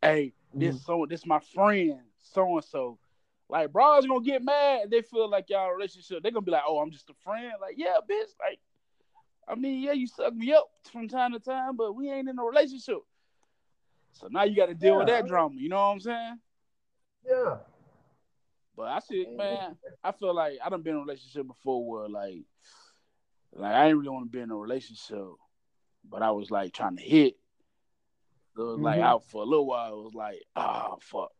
[0.00, 0.84] Hey, this Mhm.
[0.84, 2.98] so this my friend so and so.
[3.48, 4.90] Like, bros gonna get mad.
[4.90, 6.22] They feel like y'all relationship.
[6.22, 7.52] They're gonna be like, oh, I'm just a friend.
[7.60, 8.32] Like, yeah, bitch.
[8.38, 8.60] Like,
[9.48, 12.38] I mean, yeah, you suck me up from time to time, but we ain't in
[12.38, 12.98] a relationship.
[14.12, 15.56] So now you got to deal with Yeah, I that drama.
[15.56, 16.38] You know what I'm saying?
[17.26, 17.56] Yeah.
[18.80, 22.08] But I see, man, I feel like I done been in a relationship before where
[22.08, 22.44] like,
[23.52, 25.26] like I didn't really want to be in a relationship,
[26.08, 27.34] but I was like trying to hit.
[28.56, 29.04] So it was like Mhm.
[29.04, 30.00] out for a little while.
[30.00, 31.30] It was like, ah, fuck,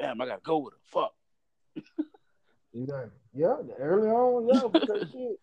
[0.00, 0.80] damn, I gotta go with it.
[0.82, 1.14] Fuck.
[2.72, 5.38] Yeah, yeah, early on, yeah, because shit.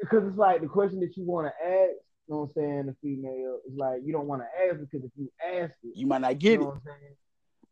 [0.00, 2.86] Because it's like the question that you want to ask, you know what I'm saying,
[2.86, 6.06] the female, is like you don't want to ask because if you ask it, You
[6.06, 6.80] might not you get know it.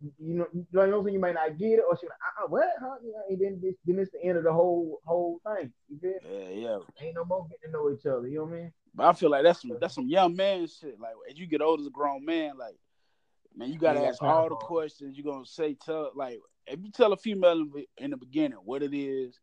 [0.00, 0.28] What I'm saying?
[0.30, 1.14] You know, you know what I'm saying?
[1.14, 2.96] You might not get it, or she like, uh, what, huh?
[3.02, 5.72] You know, and then then it's the end of the whole whole thing.
[5.88, 6.12] You feel?
[6.30, 6.78] Yeah, yeah.
[7.00, 8.26] Ain't no more getting to know each other.
[8.28, 8.72] You know what I mean?
[8.94, 10.98] But I feel like that's some that's some young man shit.
[10.98, 12.76] Like as you get older as a grown man, like
[13.56, 15.16] man, you gotta Yeah, ask all the questions.
[15.16, 18.58] You're gonna say tell like if you tell a female in the, in the beginning
[18.64, 19.38] what it is,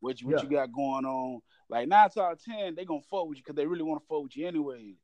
[0.00, 0.42] what you what Yeah.
[0.42, 3.56] you got going on, like nine out of ten, they gonna fuck with you because
[3.56, 4.94] they really want to fuck with you anyway.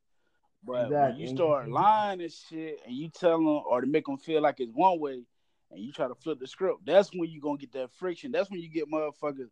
[0.64, 4.18] But when you start lying and shit, and you tell them or to make them
[4.18, 5.22] feel like it's one way,
[5.70, 8.30] and you try to flip the script, that's when you gonna get that friction.
[8.32, 9.50] That's when you get motherfuckers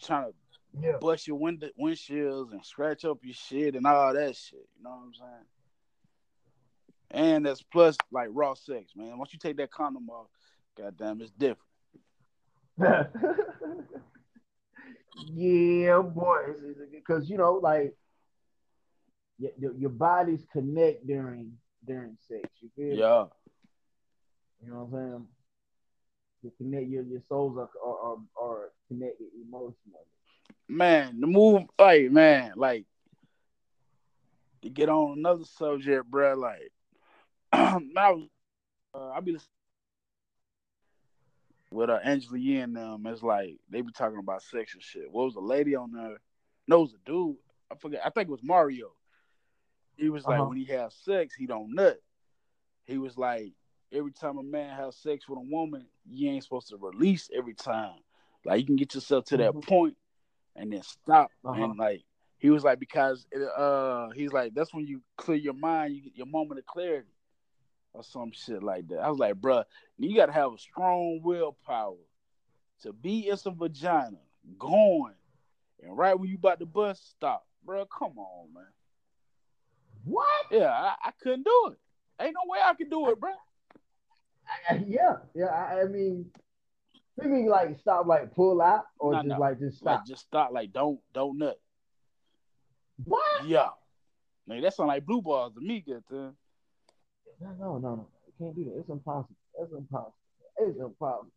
[0.00, 0.34] trying to
[0.80, 0.98] Yeah.
[1.00, 4.68] bust your window windshields and scratch up your shit and all that shit.
[4.76, 5.46] You know what I'm saying?
[7.10, 9.18] And that's plus like raw sex, man.
[9.18, 10.28] Once you take that condom off,
[10.76, 11.62] goddamn, it's different.
[15.34, 16.38] yeah, boy,
[16.90, 17.96] because you know, like
[19.38, 21.52] your, your, bodies connect during
[21.86, 22.48] during sex.
[22.60, 22.90] You feel?
[22.90, 22.98] me?
[22.98, 23.24] Yeah.
[24.64, 25.26] You know what I'm saying?
[26.42, 30.06] You connect your your souls are are, are, are connected emotionally.
[30.68, 32.84] Man, the move, like, man, like,
[34.62, 36.72] to get on another subject, bro, like,
[37.52, 37.78] I
[38.10, 38.28] was,
[38.92, 39.38] uh, I be
[41.70, 43.06] with uh, Angela Yee and them.
[43.06, 45.10] It's like they be talking about sex and shit.
[45.10, 46.18] What was a lady on there?
[46.66, 47.36] No, it was a dude.
[47.70, 48.00] I forget.
[48.04, 48.92] I think it was Mario.
[49.96, 50.48] He was like, Uh-huh.
[50.48, 52.00] when he has sex, he don't nut.
[52.84, 53.52] He was like,
[53.92, 57.54] every time a man has sex with a woman, you ain't supposed to release every
[57.54, 57.98] time.
[58.44, 59.66] Like you can get yourself to that Mhm.
[59.66, 59.96] point
[60.54, 61.32] and then stop.
[61.44, 61.64] Uh-huh.
[61.64, 62.04] And like
[62.38, 66.02] he was like, because it, uh, he's like, that's when you clear your mind, you
[66.02, 67.08] get your moment of clarity,
[67.94, 68.98] or some shit like that.
[68.98, 69.64] I was like, bruh,
[69.98, 71.96] you gotta have a strong willpower
[72.82, 74.18] to be in some vagina,
[74.58, 75.14] going,
[75.82, 77.86] and right when you about to bust, stop, bruh.
[77.88, 78.66] Come on, man.
[80.06, 80.46] What?
[80.52, 81.78] Yeah, I, I couldn't do it.
[82.22, 83.32] Ain't no way I could do it, bro.
[84.70, 85.46] I- yeah, yeah.
[85.46, 86.26] I, I mean,
[87.20, 89.38] you mean like stop, like pull out, or No, just no.
[89.38, 89.98] like just stop?
[89.98, 90.50] Like just stop.
[90.52, 91.58] Like don't don't nut.
[93.04, 93.44] what?
[93.46, 93.68] Yeah.
[94.46, 96.36] Like that sound like blue balls to me, good time.
[97.40, 98.08] No, no, no, no.
[98.26, 98.78] You can't do that.
[98.78, 99.34] It's impossible.
[99.60, 100.14] It's impossible.
[100.58, 101.32] It's impossible.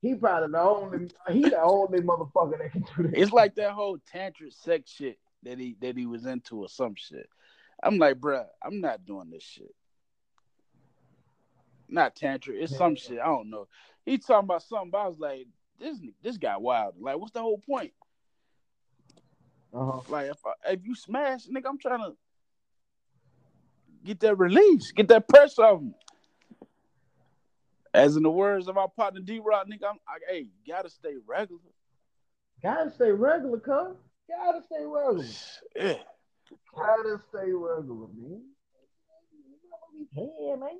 [0.00, 1.08] He probably the only.
[1.30, 3.20] He the only motherfucker that can do that.
[3.20, 6.94] It's like that whole tantric sex shit that he that he was into or some
[6.96, 7.28] shit.
[7.82, 9.74] I'm like, bruh, I'm not doing this shit.
[11.88, 13.20] Not tantric, it's some shit.
[13.20, 13.68] I don't know.
[14.04, 15.46] He talking about something, but I was like,
[15.78, 16.94] this this guy wild.
[17.00, 17.92] Like, what's the whole point?
[19.72, 20.00] Uh-huh.
[20.08, 22.12] Like, if I, if you smash, nigga, I'm trying to
[24.04, 25.92] get that release, get that pressure off me.
[27.92, 30.90] As in the words of our partner D Rock, nigga, I'm I, hey, you gotta
[30.90, 31.60] stay regular.
[32.62, 33.96] Gotta stay regular, cuz.
[34.28, 35.24] Gotta stay regular.
[35.76, 36.02] Yeah.
[36.76, 38.42] Gotta stay regular, man.
[40.14, 40.78] Yeah, man.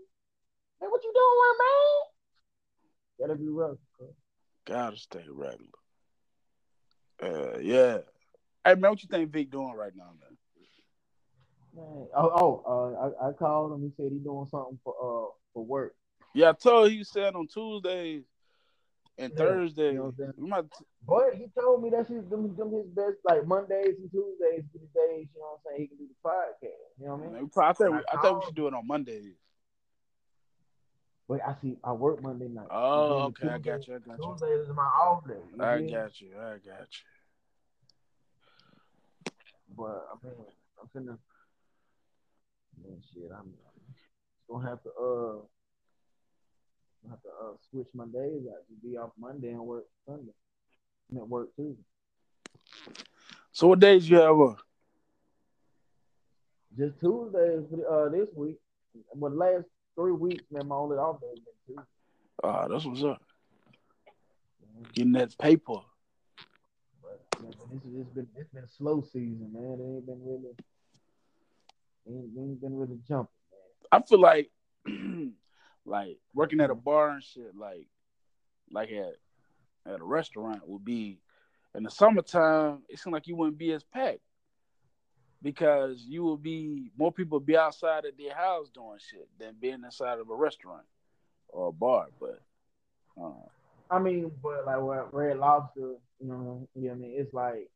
[0.81, 3.29] Hey, what you doing, man?
[3.29, 4.15] Gotta be regular, cuz.
[4.67, 5.71] Gotta stay regular.
[7.23, 7.99] Uh, yeah.
[8.65, 10.37] Hey man, what you think Vic doing right now, man?
[11.75, 12.09] Man.
[12.17, 13.83] Oh, oh, uh, I, I called him.
[13.83, 15.95] He said he doing something for uh for work.
[16.35, 18.25] Yeah, I told you he said on Tuesdays
[19.19, 19.93] and Yeah, Thursdays.
[19.93, 20.33] you know what I'm saying?
[20.37, 20.65] we might,
[21.07, 24.79] But he told me that's his them, them his best like Mondays and Tuesdays the
[24.79, 27.01] days, you know what I'm saying, he can do the podcast.
[27.01, 27.51] You know what I mean?
[27.57, 29.35] I think we, I think we should do it on Mondays.
[31.29, 32.69] But I see I work Monday night.
[32.71, 34.25] Oh, then okay, I got you, I got you.
[34.39, 35.35] Tuesdays is my off day.
[35.59, 35.91] I feel me?
[35.91, 37.07] got you, I got you.
[39.77, 40.35] But I mean,
[40.81, 41.19] I'm finna.
[42.85, 43.53] Man, shit, I'm
[44.49, 45.39] gonna have to uh,
[47.11, 50.33] have to uh switch my days out to be off Monday and work Sunday.
[51.11, 51.83] I'm at work Tuesday.
[53.53, 54.41] So what days you have?
[54.41, 54.55] Uh,
[56.79, 58.57] Just Tuesdays uh this week.
[59.15, 61.89] But the last three weeks, man, my only off day has been Tuesday.
[62.45, 63.23] oh, that's what's up.
[64.95, 65.81] Getting that paper.
[67.03, 69.79] But Yeah, but it's, it's been it's been a slow season, man.
[69.81, 70.55] It ain't been really
[72.09, 73.89] ain't, ain't been really jumping, man.
[73.93, 74.51] I feel like
[75.87, 77.87] like working at a bar and shit, like
[78.71, 79.15] like at
[79.93, 81.21] at a restaurant would be
[81.75, 84.21] in the summertime, it seems like you wouldn't be as packed.
[85.43, 89.85] Because you would be more people be outside of their house doing shit than being
[89.85, 90.87] inside of a restaurant
[91.49, 92.07] or a bar.
[92.19, 92.41] But
[93.23, 93.47] uh,
[93.91, 97.15] I mean, but like what Red Lobster, you know, you know what I mean?
[97.17, 97.71] It's like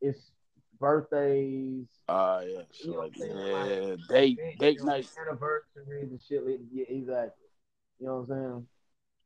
[0.00, 0.30] it's
[0.78, 3.36] birthdays, uh yeah, You know like what I'm saying?
[3.36, 5.08] yeah, Like, date date know, night.
[5.20, 6.44] anniversaries and shit.
[6.46, 7.46] Like, yeah, exactly.
[7.98, 8.66] You know what I'm saying?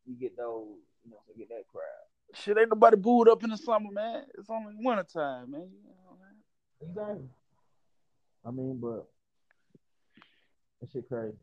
[0.06, 1.82] You get those, you know, so get that crowd.
[2.34, 4.24] Shit ain't nobody booed up in the summer, man.
[4.38, 5.68] It's only winter time, man.
[5.72, 6.36] You know, man.
[6.88, 7.28] Exactly.
[8.46, 9.06] I mean, but
[10.80, 11.36] that shit crazy.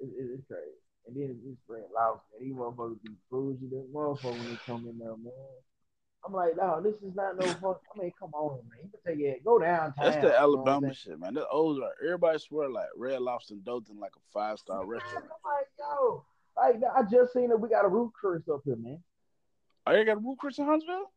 [0.00, 0.78] It, it, it's crazy.
[1.06, 2.24] And then it's Red Lobster.
[2.40, 2.48] Man.
[2.48, 3.68] These motherfuckers be bougie.
[3.70, 5.32] This motherfucker when they come in there, man.
[6.26, 7.80] I'm like, no, this is not no fuck.
[7.94, 8.78] I mean, come on, man.
[8.84, 9.44] You can take it.
[9.44, 9.94] Go downtown.
[10.04, 10.94] That's the what I'm Alabama saying?
[10.94, 11.34] shit, man.
[11.34, 15.16] The old everybody swear like Red Lobster and Dothan like a five star restaurant.
[15.16, 15.42] I'm restaurant.
[15.44, 16.24] like, yo,
[16.56, 19.02] like I just seen that we got a Ruth Chris up here, man.
[19.86, 21.10] Oh, you got a Ruth Chris in Huntsville?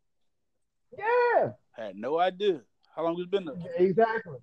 [0.97, 2.61] Yeah, Had no idea.
[2.95, 3.55] How long it's been there?
[3.77, 4.37] exactly.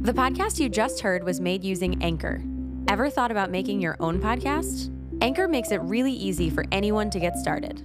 [0.00, 2.42] The podcast you just heard was made using Anchor.
[2.88, 4.90] Ever thought about making your own podcast?
[5.20, 7.84] Anchor makes it really easy for anyone to get started.